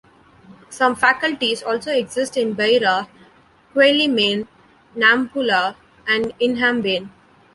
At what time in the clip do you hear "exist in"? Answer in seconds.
1.91-2.53